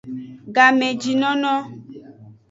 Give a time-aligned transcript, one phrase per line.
[0.55, 1.53] Gamejinono.